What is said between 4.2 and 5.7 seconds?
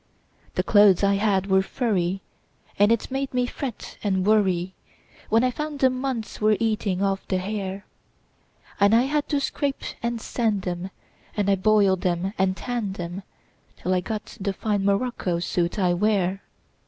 worryWhen I